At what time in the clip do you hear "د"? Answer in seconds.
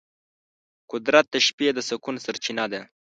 1.31-1.35, 1.75-1.79